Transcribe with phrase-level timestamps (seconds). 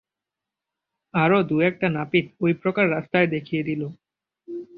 [1.13, 3.87] আরও দু-একটা নাপিত ঐ প্রকার রাস্তা দেখিয়ে দিলে।